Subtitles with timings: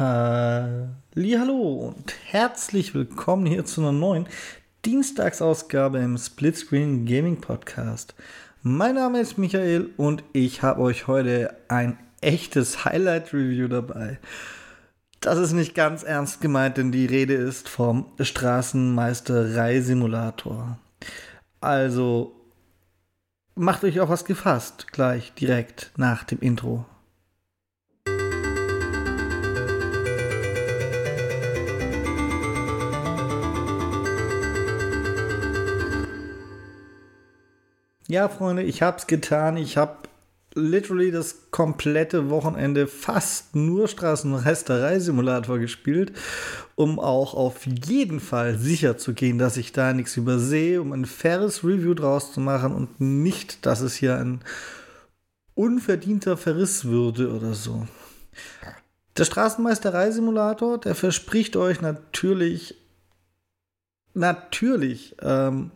[0.00, 4.26] Hallo und herzlich willkommen hier zu einer neuen
[4.86, 8.14] Dienstagsausgabe im Splitscreen Gaming Podcast.
[8.62, 14.18] Mein Name ist Michael und ich habe euch heute ein echtes Highlight Review dabei.
[15.20, 20.78] Das ist nicht ganz ernst gemeint, denn die Rede ist vom Straßenmeisterei-Simulator.
[21.60, 22.34] Also
[23.54, 26.86] macht euch auf was gefasst, gleich direkt nach dem Intro.
[38.10, 39.56] Ja, Freunde, ich hab's getan.
[39.56, 40.08] Ich hab
[40.54, 46.10] literally das komplette Wochenende fast nur Straßenreisterei-Simulator gespielt,
[46.74, 51.04] um auch auf jeden Fall sicher zu gehen, dass ich da nichts übersehe, um ein
[51.04, 54.40] faires Review draus zu machen und nicht, dass es hier ein
[55.54, 57.86] unverdienter Verriss würde oder so.
[59.16, 62.74] Der Straßenmeisterei-Simulator, der verspricht euch natürlich,
[64.14, 65.70] natürlich, ähm,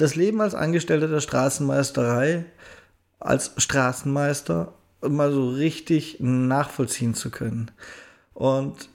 [0.00, 2.44] das Leben als Angestellter der Straßenmeisterei,
[3.18, 7.70] als Straßenmeister, mal so richtig nachvollziehen zu können.
[8.34, 8.88] Und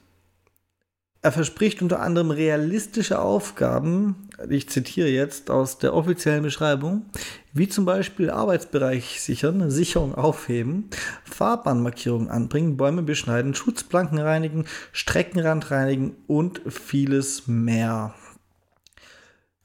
[1.21, 7.07] er verspricht unter anderem realistische Aufgaben, ich zitiere jetzt aus der offiziellen Beschreibung,
[7.51, 10.89] wie zum Beispiel Arbeitsbereich sichern, Sicherung aufheben,
[11.23, 18.13] Fahrbahnmarkierungen anbringen, Bäume beschneiden, Schutzplanken reinigen, Streckenrand reinigen und vieles mehr.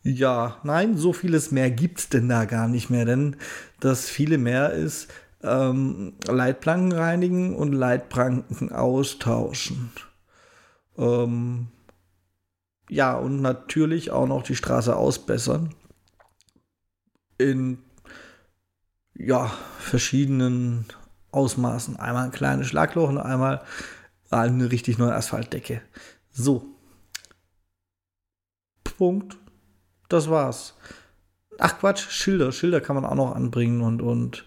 [0.02, 3.36] Ja, nein, so vieles mehr gibt es denn da gar nicht mehr, denn
[3.80, 5.12] das viele mehr ist
[5.42, 9.90] ähm, Leitplanken reinigen und Leitplanken austauschen.
[10.96, 11.68] Ähm,
[12.88, 15.74] ja, und natürlich auch noch die Straße ausbessern.
[17.38, 17.78] In
[19.14, 20.86] ja, verschiedenen
[21.30, 21.96] Ausmaßen.
[21.96, 23.62] Einmal ein kleines Schlagloch und einmal
[24.30, 25.82] eine richtig neue Asphaltdecke.
[26.32, 26.64] So.
[28.84, 29.39] Punkt
[30.12, 30.74] das war's.
[31.58, 32.52] Ach Quatsch, Schilder.
[32.52, 34.44] Schilder kann man auch noch anbringen und, und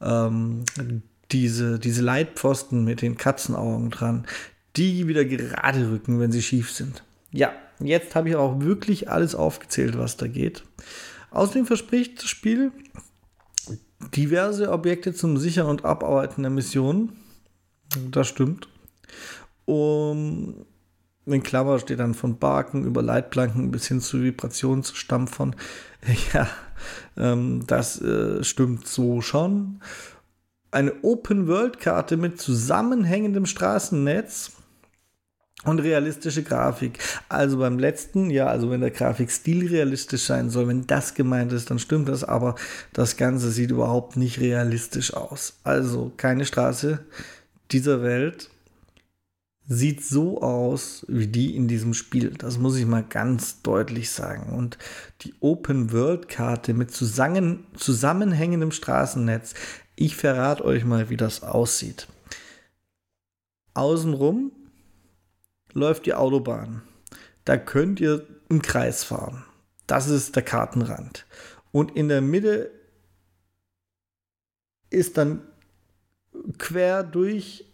[0.00, 0.64] ähm,
[1.30, 4.26] diese, diese Leitpfosten mit den Katzenaugen dran,
[4.76, 7.02] die wieder gerade rücken, wenn sie schief sind.
[7.30, 10.64] Ja, jetzt habe ich auch wirklich alles aufgezählt, was da geht.
[11.30, 12.72] Außerdem verspricht das Spiel
[14.14, 17.12] diverse Objekte zum Sichern und Abarbeiten der Missionen.
[18.10, 18.68] Das stimmt.
[19.64, 20.64] Um,
[21.32, 25.54] in Klammer steht dann von Barken über Leitplanken bis hin zu Vibrationsstampfern.
[26.32, 26.48] Ja,
[27.16, 29.80] ähm, das äh, stimmt so schon.
[30.70, 34.52] Eine Open-World-Karte mit zusammenhängendem Straßennetz
[35.64, 36.98] und realistische Grafik.
[37.28, 41.70] Also beim letzten, ja, also wenn der Grafikstil realistisch sein soll, wenn das gemeint ist,
[41.70, 42.54] dann stimmt das, aber
[42.92, 45.58] das Ganze sieht überhaupt nicht realistisch aus.
[45.64, 47.00] Also keine Straße
[47.72, 48.50] dieser Welt
[49.68, 52.30] sieht so aus wie die in diesem Spiel.
[52.30, 54.54] Das muss ich mal ganz deutlich sagen.
[54.56, 54.78] Und
[55.20, 59.54] die Open-World-Karte mit zusammen, zusammenhängendem Straßennetz,
[59.94, 62.08] ich verrate euch mal, wie das aussieht.
[63.74, 64.52] Außenrum
[65.74, 66.82] läuft die Autobahn.
[67.44, 69.44] Da könnt ihr im Kreis fahren.
[69.86, 71.26] Das ist der Kartenrand.
[71.72, 72.70] Und in der Mitte
[74.88, 75.42] ist dann
[76.56, 77.67] quer durch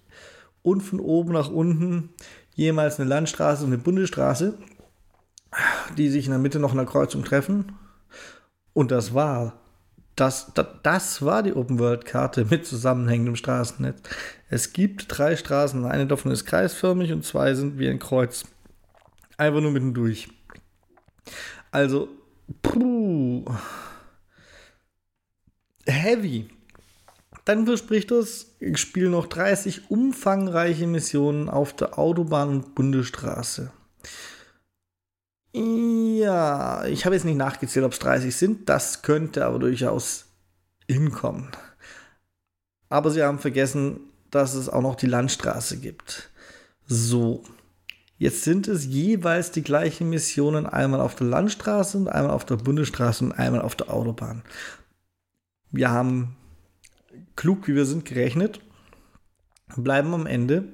[0.65, 2.09] und von oben nach unten
[2.55, 4.59] jemals eine Landstraße und eine Bundesstraße,
[5.97, 7.73] die sich in der Mitte noch in der Kreuzung treffen.
[8.73, 9.61] Und das war
[10.17, 14.01] das, das, das war die Open-World-Karte mit zusammenhängendem Straßennetz.
[14.49, 18.45] Es gibt drei Straßen, eine davon ist kreisförmig und zwei sind wie ein Kreuz.
[19.37, 20.29] Einfach nur mittendurch.
[21.73, 22.09] Also,
[22.63, 23.45] puh.
[25.87, 26.49] Heavy.
[27.45, 33.71] Dann verspricht das Spiel noch 30 umfangreiche Missionen auf der Autobahn und Bundesstraße.
[35.53, 38.69] Ja, ich habe jetzt nicht nachgezählt, ob es 30 sind.
[38.69, 40.25] Das könnte aber durchaus
[40.89, 41.51] hinkommen.
[42.89, 44.01] Aber sie haben vergessen,
[44.31, 46.31] dass es auch noch die Landstraße gibt.
[46.87, 47.45] So,
[48.19, 52.57] jetzt sind es jeweils die gleichen Missionen, einmal auf der Landstraße und einmal auf der
[52.57, 54.43] Bundesstraße und einmal auf der Autobahn.
[55.71, 56.37] Wir haben
[57.45, 58.63] klug wie wir sind gerechnet,
[59.77, 60.65] bleiben am Ende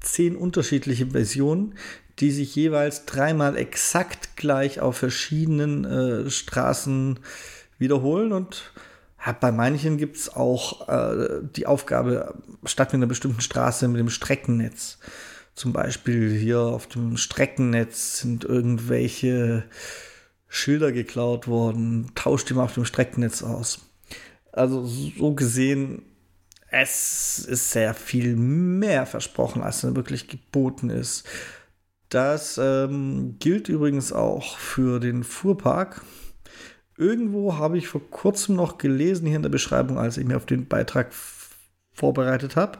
[0.00, 1.76] zehn unterschiedliche Versionen,
[2.18, 7.20] die sich jeweils dreimal exakt gleich auf verschiedenen äh, Straßen
[7.78, 8.72] wiederholen und
[9.40, 14.10] bei manchen gibt es auch äh, die Aufgabe, statt mit einer bestimmten Straße mit dem
[14.10, 14.98] Streckennetz.
[15.54, 19.62] Zum Beispiel hier auf dem Streckennetz sind irgendwelche
[20.48, 23.87] Schilder geklaut worden, tauscht die mal auf dem Streckennetz aus.
[24.58, 26.02] Also so gesehen
[26.70, 31.26] es ist sehr viel mehr versprochen, als dann wirklich geboten ist.
[32.10, 36.02] Das ähm, gilt übrigens auch für den Fuhrpark.
[36.96, 40.46] Irgendwo habe ich vor kurzem noch gelesen, hier in der Beschreibung, als ich mir auf
[40.46, 41.12] den Beitrag
[41.92, 42.78] vorbereitet habe.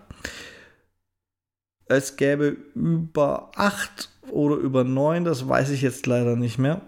[1.87, 6.83] Es gäbe über acht oder über neun, das weiß ich jetzt leider nicht mehr,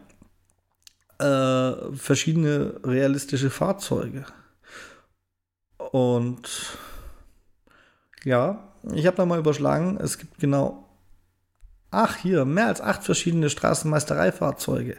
[1.19, 4.27] äh, verschiedene realistische Fahrzeuge.
[5.91, 6.79] Und
[8.25, 10.89] ja, ich habe da mal überschlagen, es gibt genau,
[11.91, 14.97] ach hier, mehr als acht verschiedene Straßenmeistereifahrzeuge.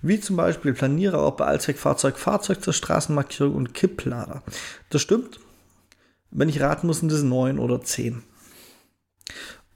[0.00, 4.42] Wie zum Beispiel Planierer, auch bei Allzweckfahrzeug, Fahrzeug zur Straßenmarkierung und Kipplader.
[4.90, 5.40] Das stimmt.
[6.30, 8.22] Wenn ich raten muss, sind es neun oder zehn.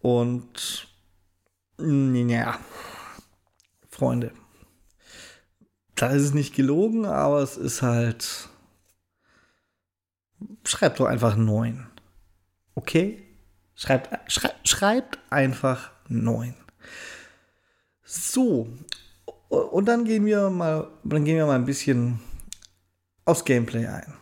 [0.00, 0.86] Und
[1.78, 2.58] ja,
[3.88, 4.30] Freunde,
[5.96, 8.48] da ist es nicht gelogen, aber es ist halt.
[10.64, 11.86] Schreibt doch einfach neun.
[12.74, 13.22] Okay?
[13.74, 16.54] Schreibt, schrei, schreibt einfach neun.
[18.04, 18.68] So.
[19.48, 22.20] Und dann gehen wir mal, dann gehen wir mal ein bisschen
[23.24, 24.14] aufs Gameplay ein.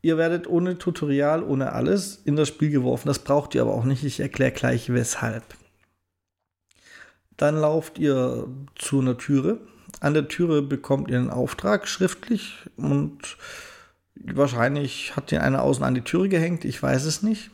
[0.00, 3.08] Ihr werdet ohne Tutorial, ohne alles in das Spiel geworfen.
[3.08, 4.04] Das braucht ihr aber auch nicht.
[4.04, 5.44] Ich erkläre gleich weshalb.
[7.36, 9.60] Dann lauft ihr zu einer Türe.
[10.00, 13.36] An der Türe bekommt ihr einen Auftrag schriftlich und
[14.24, 16.64] wahrscheinlich hat ihr einer außen an die Türe gehängt.
[16.64, 17.50] Ich weiß es nicht.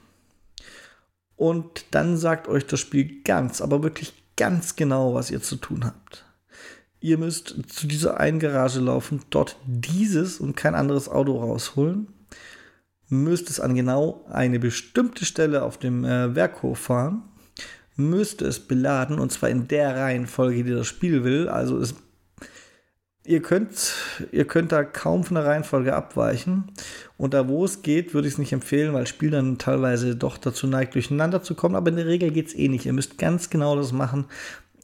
[1.37, 5.85] Und dann sagt euch das Spiel ganz, aber wirklich ganz genau, was ihr zu tun
[5.85, 6.25] habt.
[7.01, 12.09] Ihr müsst zu dieser einen Garage laufen, dort dieses und kein anderes Auto rausholen
[13.09, 17.23] müsst es an genau eine bestimmte Stelle auf dem äh, Werkhof fahren,
[17.97, 21.49] müsst es beladen und zwar in der Reihenfolge, die das Spiel will.
[21.49, 21.95] Also es,
[23.25, 23.95] ihr, könnt,
[24.33, 26.65] ihr könnt da kaum von der Reihenfolge abweichen.
[27.17, 30.39] Und da, wo es geht, würde ich es nicht empfehlen, weil Spiel dann teilweise doch
[30.39, 31.75] dazu neigt, durcheinander zu kommen.
[31.75, 32.87] Aber in der Regel geht es eh nicht.
[32.87, 34.27] Ihr müsst ganz genau das machen,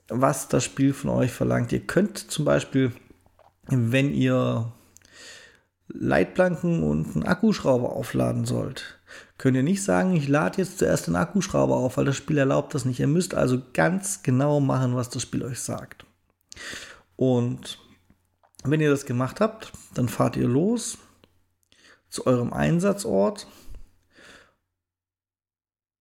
[0.08, 1.72] was das Spiel von euch verlangt.
[1.72, 2.92] Ihr könnt zum Beispiel,
[3.68, 4.72] wenn ihr
[5.88, 9.00] Leitplanken und einen Akkuschrauber aufladen sollt,
[9.38, 12.74] könnt ihr nicht sagen, ich lade jetzt zuerst den Akkuschrauber auf, weil das Spiel erlaubt
[12.74, 13.00] das nicht.
[13.00, 16.06] Ihr müsst also ganz genau machen, was das Spiel euch sagt.
[17.16, 17.78] Und
[18.64, 20.98] wenn ihr das gemacht habt, dann fahrt ihr los
[22.08, 23.46] zu eurem Einsatzort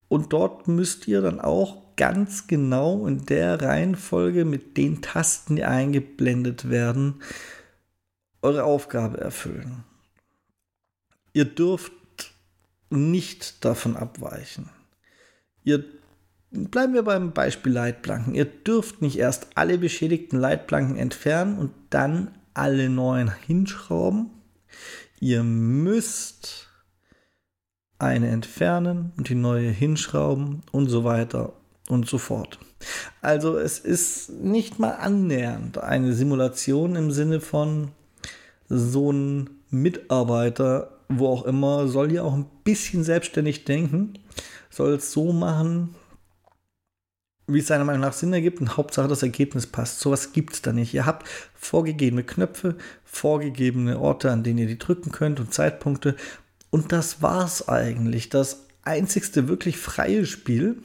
[0.07, 5.65] und dort müsst ihr dann auch ganz genau in der Reihenfolge mit den Tasten, die
[5.65, 7.21] eingeblendet werden,
[8.41, 9.83] eure Aufgabe erfüllen.
[11.33, 11.91] Ihr dürft
[12.89, 14.69] nicht davon abweichen.
[15.63, 15.83] Ihr
[16.51, 18.33] bleiben wir beim Beispiel Leitplanken.
[18.33, 24.31] Ihr dürft nicht erst alle beschädigten Leitplanken entfernen und dann alle neuen hinschrauben.
[25.21, 26.67] Ihr müsst
[27.99, 31.53] eine entfernen und die neue hinschrauben und so weiter
[31.87, 32.59] und so fort.
[33.21, 37.91] Also es ist nicht mal annähernd eine Simulation im Sinne von
[38.67, 44.19] so ein Mitarbeiter, wo auch immer, soll ja auch ein bisschen selbstständig denken,
[44.69, 45.95] soll es so machen,
[47.53, 49.99] wie es seiner Meinung nach Sinn ergibt und Hauptsache das Ergebnis passt.
[49.99, 50.93] Sowas gibt es da nicht.
[50.93, 56.15] Ihr habt vorgegebene Knöpfe, vorgegebene Orte, an denen ihr die drücken könnt und Zeitpunkte.
[56.69, 58.29] Und das war's eigentlich.
[58.29, 60.77] Das einzigste wirklich freie Spiel,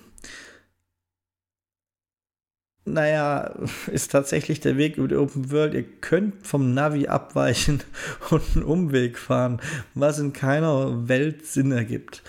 [2.85, 3.55] naja,
[3.87, 5.75] ist tatsächlich der Weg über die Open World.
[5.75, 7.83] Ihr könnt vom Navi abweichen
[8.31, 9.61] und einen Umweg fahren,
[9.95, 12.23] was in keiner Welt Sinn ergibt.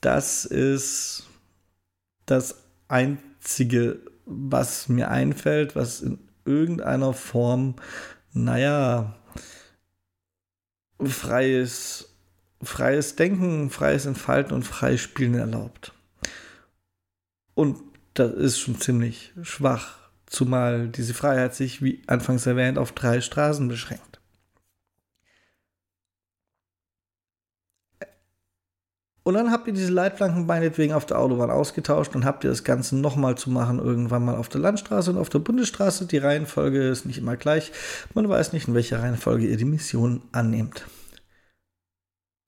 [0.00, 1.26] Das ist
[2.26, 2.62] das
[3.50, 7.74] Einzige, was mir einfällt, was in irgendeiner Form,
[8.32, 9.16] naja,
[11.02, 12.14] freies,
[12.62, 15.92] freies Denken, freies Entfalten und freies Spielen erlaubt.
[17.54, 17.80] Und
[18.14, 23.66] das ist schon ziemlich schwach zumal diese Freiheit sich, wie anfangs erwähnt, auf drei Straßen
[23.66, 24.09] beschränkt.
[29.22, 32.64] Und dann habt ihr diese Leitplanken meinetwegen auf der Autobahn ausgetauscht und habt ihr das
[32.64, 36.06] Ganze nochmal zu machen, irgendwann mal auf der Landstraße und auf der Bundesstraße.
[36.06, 37.70] Die Reihenfolge ist nicht immer gleich.
[38.14, 40.86] Man weiß nicht, in welcher Reihenfolge ihr die Mission annehmt.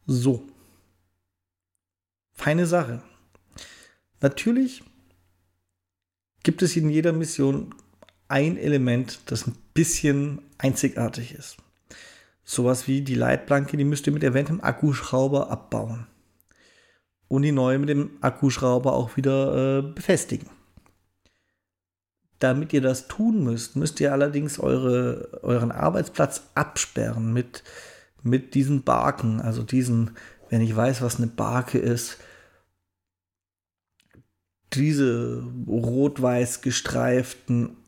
[0.06, 0.46] So.
[2.34, 3.02] Feine Sache.
[4.22, 4.82] Natürlich
[6.42, 7.74] gibt es in jeder Mission
[8.28, 11.58] ein Element, das ein bisschen einzigartig ist.
[12.44, 16.06] Sowas wie die Leitplanke, die müsst ihr mit erwähntem Akkuschrauber abbauen.
[17.32, 20.50] Und die neue mit dem Akkuschrauber auch wieder äh, befestigen.
[22.38, 27.62] Damit ihr das tun müsst, müsst ihr allerdings eure, euren Arbeitsplatz absperren mit,
[28.22, 30.10] mit diesen Barken, also diesen
[30.52, 32.18] wenn ich weiß, was eine Barke ist,
[34.74, 37.78] diese rot-weiß gestreiften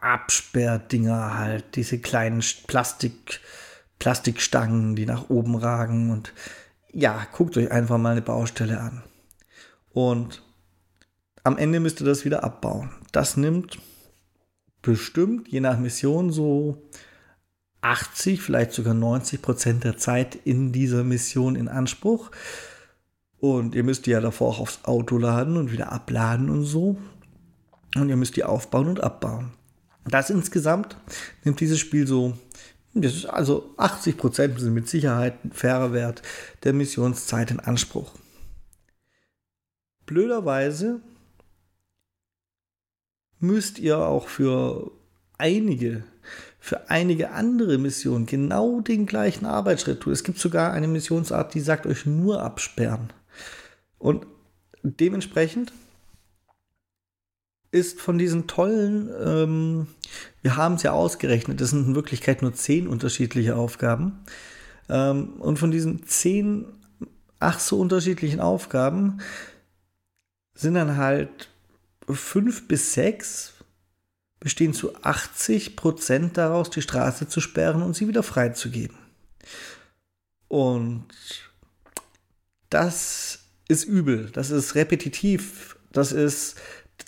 [0.00, 3.40] Absperrdinger halt, diese kleinen Plastik,
[4.00, 6.32] Plastikstangen, die nach oben ragen und
[6.92, 9.02] ja, guckt euch einfach mal eine Baustelle an.
[9.92, 10.42] Und
[11.44, 12.90] am Ende müsst ihr das wieder abbauen.
[13.12, 13.78] Das nimmt
[14.80, 16.82] bestimmt, je nach Mission, so
[17.80, 22.30] 80, vielleicht sogar 90 Prozent der Zeit in dieser Mission in Anspruch.
[23.38, 26.96] Und ihr müsst die ja davor auch aufs Auto laden und wieder abladen und so.
[27.96, 29.52] Und ihr müsst die aufbauen und abbauen.
[30.04, 30.96] Das insgesamt
[31.44, 32.36] nimmt dieses Spiel so,
[33.28, 36.22] also 80 Prozent sind mit Sicherheit ein fairer Wert
[36.64, 38.12] der Missionszeit in Anspruch.
[40.06, 41.00] Blöderweise
[43.38, 44.92] müsst ihr auch für
[45.38, 46.04] einige,
[46.60, 50.12] für einige andere Missionen genau den gleichen Arbeitsschritt tun.
[50.12, 53.12] Es gibt sogar eine Missionsart, die sagt euch nur absperren.
[53.98, 54.26] Und
[54.82, 55.72] dementsprechend
[57.70, 59.86] ist von diesen tollen, ähm,
[60.42, 64.20] wir haben es ja ausgerechnet, das sind in Wirklichkeit nur zehn unterschiedliche Aufgaben.
[64.88, 66.66] Ähm, und von diesen zehn,
[67.38, 69.18] ach so unterschiedlichen Aufgaben
[70.54, 71.48] sind dann halt
[72.08, 73.54] fünf bis sechs
[74.40, 78.98] bestehen zu 80 Prozent daraus, die Straße zu sperren und sie wieder freizugeben.
[80.48, 81.06] Und
[82.68, 86.56] das ist übel, das ist repetitiv, das ist,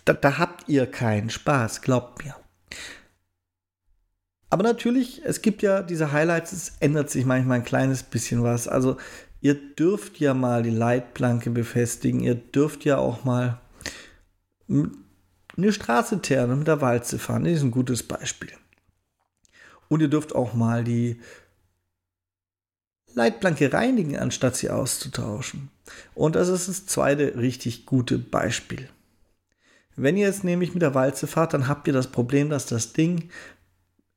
[0.05, 2.37] da, da habt ihr keinen Spaß, glaubt mir.
[4.54, 8.68] Aber natürlich, es gibt ja diese Highlights, es ändert sich manchmal ein kleines bisschen was.
[8.68, 8.99] Also
[9.40, 13.61] ihr dürft ja mal die Leitplanke befestigen, ihr dürft ja auch mal
[14.68, 17.42] eine Straße teeren mit der Walze fahren.
[17.42, 18.52] Das ist ein gutes Beispiel.
[19.88, 21.20] Und ihr dürft auch mal die
[23.12, 25.68] Leitplanke reinigen, anstatt sie auszutauschen.
[26.14, 28.88] Und das ist das zweite richtig gute Beispiel.
[29.96, 32.92] Wenn ihr jetzt nämlich mit der Walze fahrt, dann habt ihr das Problem, dass das
[32.92, 33.30] Ding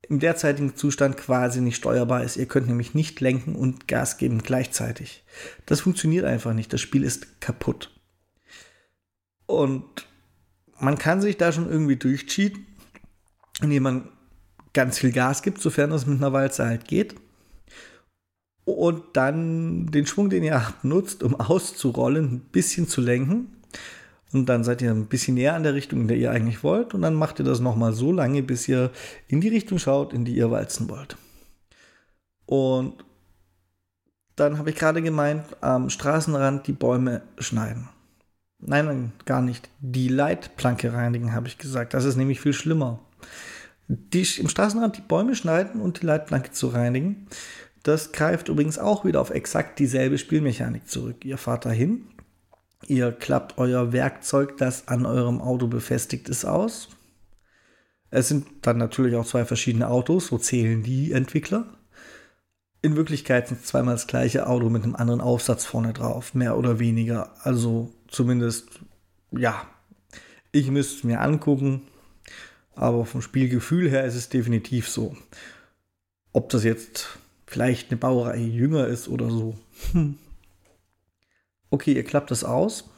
[0.10, 2.38] im derzeitigen Zustand quasi nicht steuerbar ist.
[2.38, 5.24] Ihr könnt nämlich nicht lenken und Gas geben gleichzeitig.
[5.66, 6.72] Das funktioniert einfach nicht.
[6.72, 7.94] Das Spiel ist kaputt.
[9.46, 10.08] Und
[10.80, 12.66] man kann sich da schon irgendwie durchcheaten,
[13.62, 14.10] indem man
[14.74, 17.16] ganz viel Gas gibt, sofern es mit einer Walze halt geht.
[18.64, 23.57] Und dann den Schwung, den ihr habt, nutzt, um auszurollen, ein bisschen zu lenken.
[24.38, 26.94] Und dann seid ihr ein bisschen näher an der Richtung, in der ihr eigentlich wollt.
[26.94, 28.92] Und dann macht ihr das nochmal so lange, bis ihr
[29.28, 31.18] in die Richtung schaut, in die ihr walzen wollt.
[32.46, 33.04] Und
[34.36, 37.90] dann habe ich gerade gemeint, am Straßenrand die Bäume schneiden.
[38.60, 39.70] Nein, nein, gar nicht.
[39.80, 41.94] Die Leitplanke reinigen, habe ich gesagt.
[41.94, 43.00] Das ist nämlich viel schlimmer.
[43.88, 47.28] Die, Im Straßenrand die Bäume schneiden und die Leitplanke zu reinigen,
[47.84, 51.24] das greift übrigens auch wieder auf exakt dieselbe Spielmechanik zurück.
[51.24, 52.04] Ihr fahrt dahin,
[52.86, 56.90] ihr klappt euer Werkzeug, das an eurem Auto befestigt ist, aus.
[58.10, 61.66] Es sind dann natürlich auch zwei verschiedene Autos, so zählen die Entwickler.
[62.82, 66.58] In Wirklichkeit sind es zweimal das gleiche Auto mit einem anderen Aufsatz vorne drauf, mehr
[66.58, 67.34] oder weniger.
[67.44, 68.80] Also zumindest,
[69.32, 69.68] ja,
[70.52, 71.82] ich müsste es mir angucken,
[72.76, 75.18] aber vom Spielgefühl her ist es definitiv so.
[76.32, 79.58] Ob das jetzt vielleicht eine Baureihe jünger ist oder so.
[79.92, 80.18] Hm.
[81.70, 82.90] Okay, ihr klappt das aus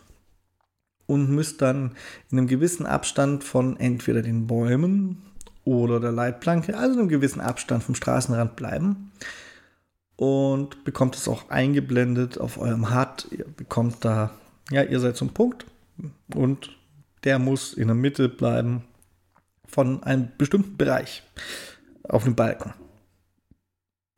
[1.06, 1.96] und müsst dann
[2.30, 5.24] in einem gewissen Abstand von entweder den Bäumen
[5.66, 9.12] oder der Leitplanke, also in einem gewissen Abstand vom Straßenrand bleiben
[10.16, 13.28] und bekommt es auch eingeblendet auf eurem HUD.
[13.32, 14.32] Ihr bekommt da,
[14.70, 15.66] ja, ihr seid zum Punkt
[16.36, 16.78] und
[17.24, 18.84] der muss in der Mitte bleiben
[19.66, 21.24] von einem bestimmten Bereich
[22.04, 22.74] auf dem Balken.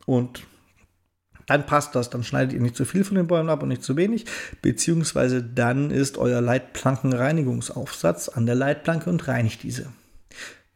[0.05, 0.43] Und
[1.47, 3.83] dann passt das, dann schneidet ihr nicht zu viel von den Bäumen ab und nicht
[3.83, 4.25] zu wenig,
[4.61, 9.87] beziehungsweise dann ist euer Leitplankenreinigungsaufsatz an der Leitplanke und reinigt diese.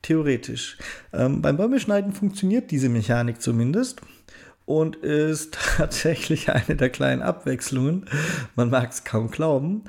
[0.02, 0.78] Theoretisch.
[1.14, 4.02] Ähm, beim Bäumeschneiden funktioniert diese Mechanik zumindest
[4.66, 8.06] und ist tatsächlich eine der kleinen Abwechslungen.
[8.56, 9.86] Man mag es kaum glauben.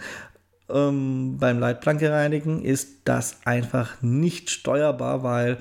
[0.68, 5.59] Ähm, beim Leitplanke reinigen ist das einfach nicht steuerbar, weil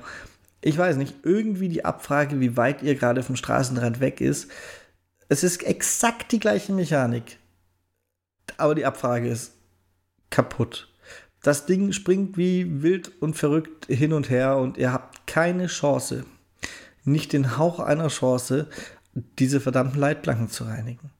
[0.62, 4.50] ich weiß nicht, irgendwie die Abfrage, wie weit ihr gerade vom Straßenrand weg ist,
[5.28, 7.38] es ist exakt die gleiche Mechanik.
[8.56, 9.52] Aber die Abfrage ist
[10.30, 10.88] kaputt.
[11.42, 16.24] Das Ding springt wie wild und verrückt hin und her und ihr habt keine Chance,
[17.04, 18.68] nicht den Hauch einer Chance,
[19.14, 21.10] diese verdammten Leitplanken zu reinigen.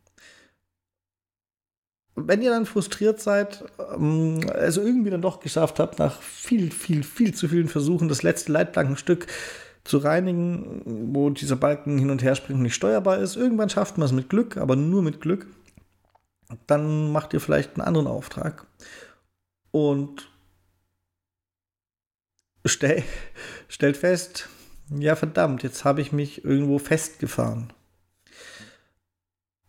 [2.17, 7.35] Wenn ihr dann frustriert seid, also irgendwie dann doch geschafft habt, nach viel, viel, viel
[7.35, 9.27] zu vielen Versuchen das letzte Leitplankenstück
[9.87, 10.83] zu reinigen,
[11.15, 13.37] wo dieser Balken hin und her springt und nicht steuerbar ist.
[13.37, 15.47] Irgendwann schafft man es mit Glück, aber nur mit Glück.
[16.67, 18.67] Dann macht ihr vielleicht einen anderen Auftrag
[19.73, 20.31] und
[22.65, 23.03] stell,
[23.69, 24.49] stellt fest,
[24.91, 27.73] ja verdammt, jetzt habe ich mich irgendwo festgefahren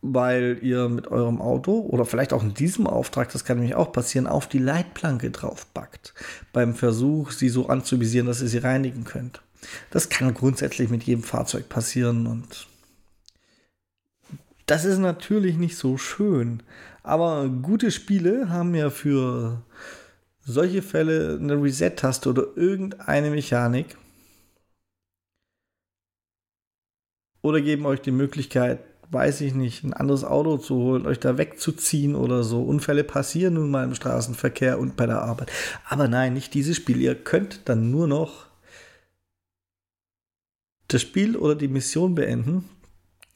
[0.02, 3.92] weil ihr mit eurem Auto oder vielleicht auch in diesem Auftrag, das kann nämlich auch
[3.92, 6.14] passieren, auf die Leitplanke draufbackt.
[6.54, 9.42] Beim Versuch, sie so anzuvisieren, dass ihr sie reinigen könnt.
[9.90, 12.68] Das kann grundsätzlich mit jedem Fahrzeug passieren und
[14.68, 16.62] das ist natürlich nicht so schön.
[17.02, 19.64] Aber gute Spiele haben ja für
[20.44, 23.98] solche Fälle eine Reset-Taste oder irgendeine Mechanik.
[27.42, 31.38] Oder geben euch die Möglichkeit, weiß ich nicht, ein anderes Auto zu holen, euch da
[31.38, 32.62] wegzuziehen oder so.
[32.62, 35.50] Unfälle passieren nun mal im Straßenverkehr und bei der Arbeit.
[35.88, 37.02] Aber nein, nicht dieses Spiel.
[37.02, 38.47] Ihr könnt dann nur noch
[40.88, 42.66] das Spiel oder die Mission beenden,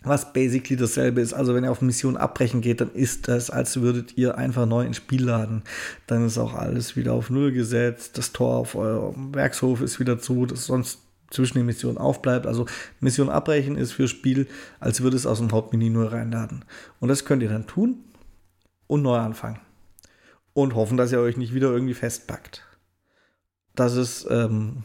[0.03, 1.33] was basically dasselbe ist.
[1.33, 4.85] Also wenn ihr auf Mission abbrechen geht, dann ist das, als würdet ihr einfach neu
[4.85, 5.63] ins Spiel laden.
[6.07, 8.17] Dann ist auch alles wieder auf Null gesetzt.
[8.17, 10.45] Das Tor auf eurem Werkshof ist wieder zu.
[10.45, 12.47] Das sonst zwischen den Missionen aufbleibt.
[12.47, 12.65] Also
[12.99, 14.47] Mission abbrechen ist für Spiel,
[14.79, 16.65] als würde es aus dem Hauptmenü nur reinladen.
[16.99, 18.03] Und das könnt ihr dann tun
[18.87, 19.59] und neu anfangen.
[20.53, 22.65] Und hoffen, dass ihr euch nicht wieder irgendwie festpackt.
[23.73, 24.83] Das ist, ähm,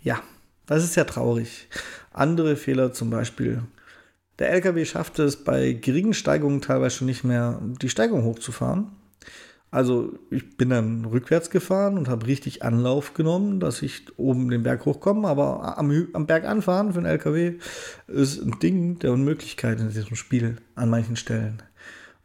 [0.00, 0.20] ja,
[0.66, 1.68] das ist sehr traurig.
[2.12, 3.62] Andere Fehler zum Beispiel.
[4.38, 8.88] Der LKW schafft es bei geringen Steigungen teilweise schon nicht mehr, die Steigung hochzufahren.
[9.70, 14.62] Also ich bin dann rückwärts gefahren und habe richtig Anlauf genommen, dass ich oben den
[14.62, 15.26] Berg hochkomme.
[15.26, 17.54] Aber am, am Berg anfahren für einen LKW
[18.06, 21.60] ist ein Ding der Unmöglichkeit in diesem Spiel an manchen Stellen.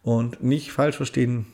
[0.04, 1.48] Und nicht falsch verstehen,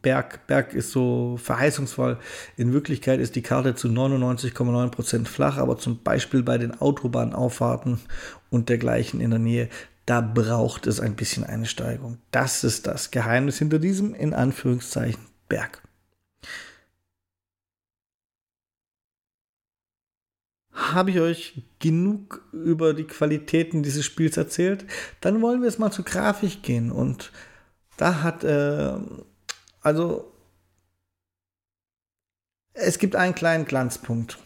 [0.00, 2.18] Berg, Berg ist so verheißungsvoll.
[2.56, 8.00] In Wirklichkeit ist die Karte zu 99,9% flach, aber zum Beispiel bei den Autobahnauffahrten
[8.50, 9.68] und dergleichen in der Nähe
[10.06, 12.18] da braucht es ein bisschen eine Steigung.
[12.30, 15.82] Das ist das Geheimnis hinter diesem, in Anführungszeichen, Berg.
[20.72, 24.84] Habe ich euch genug über die Qualitäten dieses Spiels erzählt?
[25.20, 26.92] Dann wollen wir jetzt mal zur Grafik gehen.
[26.92, 27.32] Und
[27.96, 28.94] da hat, äh,
[29.84, 30.32] also,
[32.72, 34.38] es gibt einen kleinen Glanzpunkt.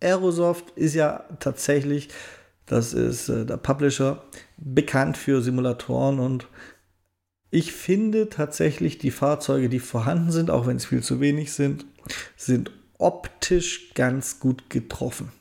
[0.00, 2.10] Aerosoft ist ja tatsächlich
[2.68, 4.22] das ist äh, der Publisher,
[4.56, 6.46] bekannt für Simulatoren und
[7.50, 11.86] ich finde tatsächlich die Fahrzeuge, die vorhanden sind, auch wenn es viel zu wenig sind,
[12.36, 15.32] sind optisch ganz gut getroffen.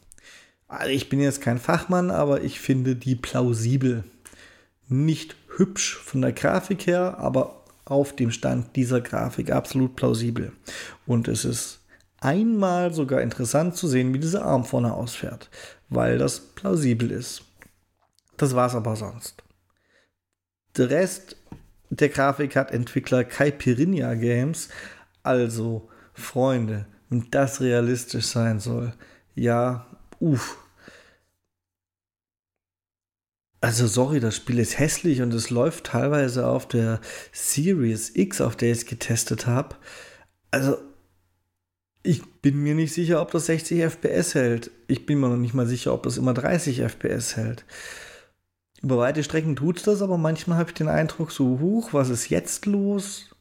[0.69, 4.05] Also ich bin jetzt kein Fachmann, aber ich finde die plausibel.
[4.87, 7.56] Nicht hübsch von der Grafik her, aber
[7.89, 10.51] auf dem Stand dieser Grafik absolut plausibel.
[11.05, 11.79] Und es ist
[12.19, 15.49] einmal sogar interessant zu sehen, wie dieser Arm vorne ausfährt
[15.89, 17.43] weil das plausibel ist.
[18.37, 19.43] Das war's aber sonst.
[20.75, 21.37] Der Rest
[21.89, 24.69] der Grafik hat Entwickler Caipirinha Games.
[25.23, 28.93] Also, Freunde, wenn das realistisch sein soll,
[29.35, 29.87] ja,
[30.19, 30.57] uff.
[33.59, 38.55] Also, sorry, das Spiel ist hässlich und es läuft teilweise auf der Series X, auf
[38.55, 39.75] der ich es getestet habe.
[40.51, 40.77] Also,
[42.03, 44.71] ich bin mir nicht sicher, ob das 60 FPS hält.
[44.87, 47.65] Ich bin mir noch nicht mal sicher, ob das immer 30 FPS hält.
[48.81, 52.09] Über weite Strecken tut es das, aber manchmal habe ich den Eindruck, so hoch, was
[52.09, 53.35] ist jetzt los?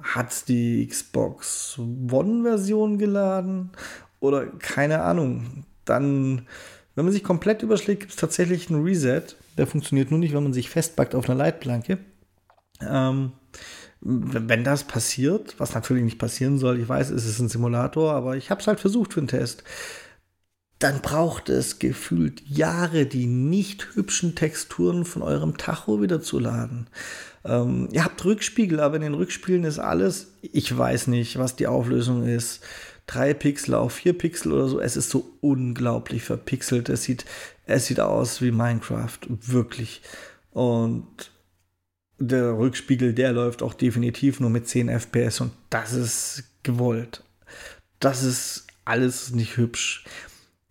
[0.00, 3.70] Hat es die Xbox One-Version geladen?
[4.20, 5.64] Oder keine Ahnung.
[5.86, 6.46] Dann,
[6.94, 9.24] wenn man sich komplett überschlägt, gibt es tatsächlich einen Reset.
[9.56, 11.98] Der funktioniert nur nicht, wenn man sich festbackt auf einer Leitplanke.
[12.80, 13.32] Ähm,
[14.00, 18.36] wenn das passiert, was natürlich nicht passieren soll, ich weiß, es ist ein Simulator, aber
[18.36, 19.64] ich habe es halt versucht für einen Test,
[20.78, 26.86] dann braucht es gefühlt Jahre, die nicht hübschen Texturen von eurem Tacho wieder zu laden.
[27.44, 31.66] Ähm, ihr habt Rückspiegel, aber in den Rückspielen ist alles, ich weiß nicht, was die
[31.66, 32.62] Auflösung ist.
[33.06, 34.80] Drei Pixel auf vier Pixel oder so.
[34.80, 36.88] Es ist so unglaublich verpixelt.
[36.88, 37.24] Es sieht,
[37.66, 39.18] es sieht aus wie Minecraft.
[39.28, 40.00] Wirklich.
[40.50, 41.30] Und
[42.18, 47.22] der Rückspiegel, der läuft auch definitiv nur mit 10 FPS und das ist gewollt.
[48.00, 50.04] Das ist alles nicht hübsch.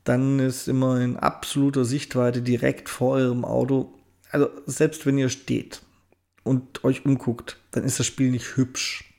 [0.04, 3.94] Dann ist immer in absoluter Sichtweite direkt vor eurem Auto.
[4.32, 5.82] Also selbst wenn ihr steht
[6.44, 9.14] und euch umguckt, dann ist das Spiel nicht hübsch.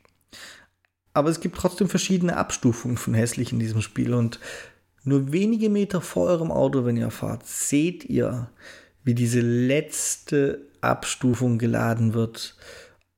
[1.12, 4.38] Aber es gibt trotzdem verschiedene Abstufungen von hässlich in diesem Spiel und
[5.06, 8.50] nur wenige Meter vor eurem Auto, wenn ihr fahrt, seht ihr,
[9.04, 12.56] wie diese letzte Abstufung geladen wird.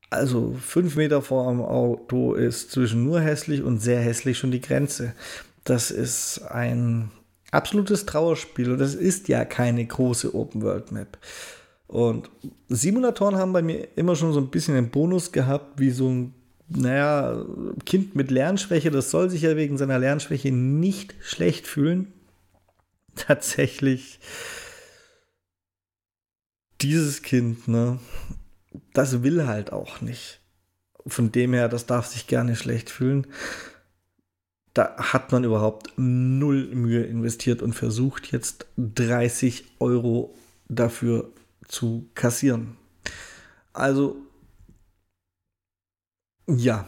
[0.09, 4.61] Also fünf Meter vor dem Auto ist zwischen nur hässlich und sehr hässlich schon die
[4.61, 5.13] Grenze.
[5.63, 7.11] Das ist ein,
[7.51, 11.17] absolutes Trauerspiel und es ist ja keine große Open-World-Map.
[11.87, 12.29] Und
[12.67, 16.33] Simulatoren haben bei mir immer schon so ein bisschen einen Bonus gehabt, wie so ein,
[16.69, 17.45] naja,
[17.85, 18.91] Kind mit Lernschwäche.
[18.91, 22.13] Das soll sich ja wegen seiner Lernschwäche nicht schlecht fühlen.
[23.15, 24.19] Tatsächlich,
[26.81, 27.99] dieses Kind, ne,
[28.93, 30.39] das will halt auch nicht.
[31.07, 33.27] Von dem her, das darf sich gerne schlecht fühlen
[34.73, 40.33] da hat man überhaupt null Mühe investiert und versucht jetzt 30 Euro
[40.67, 41.31] dafür
[41.67, 42.77] zu kassieren.
[43.73, 44.15] Also,
[46.57, 46.85] ja.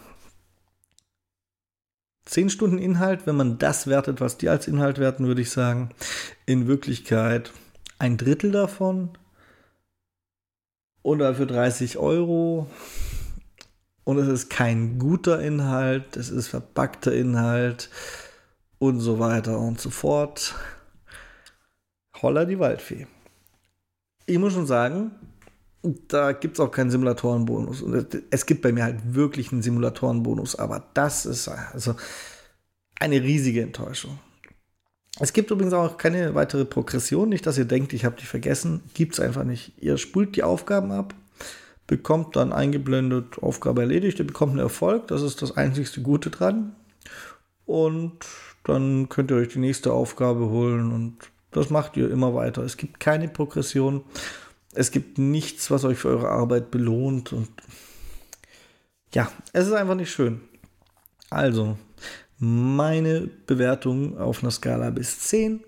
[2.25, 5.89] 10 Stunden Inhalt, wenn man das wertet, was die als Inhalt werten, würde ich sagen.
[6.45, 7.51] In Wirklichkeit
[7.99, 9.17] ein Drittel davon.
[11.03, 12.67] Oder für 30 Euro
[14.03, 17.89] und es ist kein guter Inhalt, es ist verpackter Inhalt
[18.79, 20.55] und so weiter und so fort.
[22.21, 23.07] Holla die Waldfee.
[24.25, 25.11] Ich muss schon sagen,
[25.83, 27.83] da gibt es auch keinen Simulatorenbonus.
[28.29, 31.95] Es gibt bei mir halt wirklich einen Simulatorenbonus, aber das ist also
[32.99, 34.19] eine riesige Enttäuschung.
[35.19, 38.81] Es gibt übrigens auch keine weitere Progression, nicht, dass ihr denkt, ich habe die vergessen.
[38.93, 39.73] Gibt es einfach nicht.
[39.81, 41.13] Ihr spult die Aufgaben ab
[41.91, 46.73] bekommt dann eingeblendet, Aufgabe erledigt, ihr bekommt einen Erfolg, das ist das einzigste Gute dran.
[47.65, 48.13] Und
[48.63, 51.17] dann könnt ihr euch die nächste Aufgabe holen und
[51.51, 52.63] das macht ihr immer weiter.
[52.63, 54.05] Es gibt keine Progression,
[54.73, 57.49] es gibt nichts, was euch für eure Arbeit belohnt und
[59.13, 60.41] ja, es ist einfach nicht schön.
[61.29, 61.77] Also,
[62.37, 65.63] meine Bewertung auf einer Skala bis 10.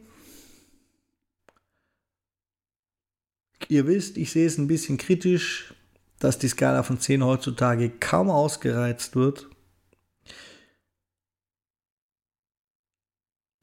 [3.67, 5.73] Ihr wisst, ich sehe es ein bisschen kritisch
[6.23, 9.49] dass die Skala von 10 heutzutage kaum ausgereizt wird.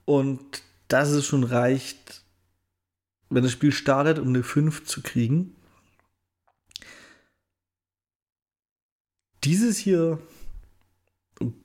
[0.05, 2.20] Und dass es schon reicht,
[3.31, 5.55] wenn das Spiel startet, um eine 5 zu kriegen.
[9.45, 10.19] Dieses hier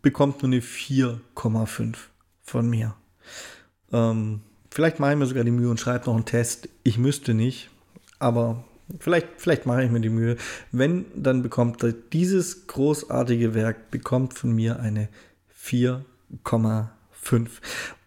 [0.02, 1.98] bekommt nur eine 4,5
[2.44, 2.96] von mir.
[3.92, 6.70] Ähm, vielleicht mache ich mir sogar die Mühe und schreibe noch einen Test.
[6.84, 7.70] Ich müsste nicht,
[8.20, 8.64] aber
[9.00, 10.38] Vielleicht, vielleicht mache ich mir die Mühe.
[10.72, 15.10] Wenn, dann bekommt dieses großartige Werk bekommt von mir eine
[15.60, 17.50] 4,5.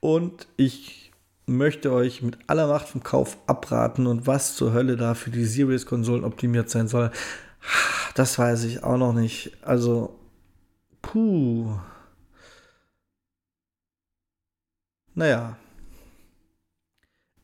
[0.01, 1.08] Und ich
[1.49, 5.45] möchte euch mit aller Macht vom Kauf abraten und was zur Hölle da für die
[5.45, 7.11] Series-Konsolen optimiert sein soll,
[8.15, 9.53] das weiß ich auch noch nicht.
[9.63, 10.19] Also,
[11.03, 11.79] puh.
[15.15, 15.57] Naja,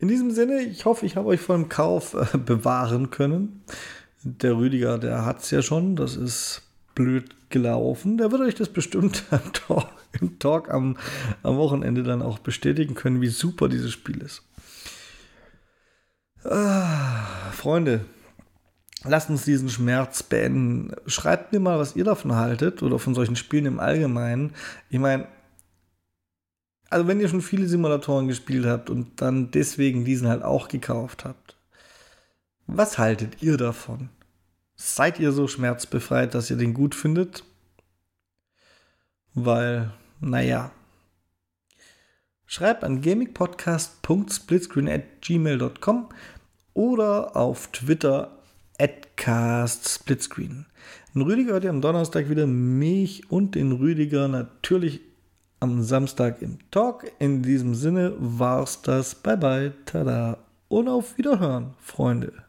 [0.05, 3.63] in diesem Sinne, ich hoffe, ich habe euch vor dem Kauf äh, bewahren können.
[4.23, 6.61] Der Rüdiger, der hat es ja schon, das ist
[6.95, 8.19] blöd gelaufen.
[8.19, 9.89] Der wird euch das bestimmt im Talk,
[10.21, 10.97] im Talk am,
[11.43, 14.43] am Wochenende dann auch bestätigen können, wie super dieses Spiel ist.
[16.45, 18.05] Ah, Freunde,
[19.05, 20.93] lasst uns diesen Schmerz beenden.
[21.07, 24.53] Schreibt mir mal, was ihr davon haltet oder von solchen Spielen im Allgemeinen.
[24.91, 25.27] Ich meine,
[26.91, 31.25] also wenn ihr schon viele Simulatoren gespielt habt und dann deswegen diesen halt auch gekauft
[31.25, 31.57] habt,
[32.67, 34.11] was haltet ihr davon?
[34.77, 37.45] Seid ihr so schmerzbefreit, dass ihr den gut findet?
[39.35, 39.93] Weil,
[40.25, 40.71] naja.
[42.47, 46.09] Schreibt an gamingpodcast.splitscreen at gmail.com
[46.75, 48.39] oder auf Twitter
[48.79, 50.67] at castsplitscreen.
[51.15, 55.01] Den Rüdiger hört ihr am Donnerstag wieder mich und den Rüdiger natürlich
[55.61, 57.11] am Samstag im Talk.
[57.19, 59.15] In diesem Sinne war's das.
[59.15, 62.44] Bye bye, tada und auf Wiederhören, Freunde.